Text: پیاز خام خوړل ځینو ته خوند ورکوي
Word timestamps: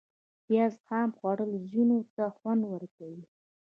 پیاز 0.45 0.73
خام 0.85 1.09
خوړل 1.17 1.51
ځینو 1.71 1.97
ته 2.15 2.23
خوند 2.37 2.61
ورکوي 2.73 3.23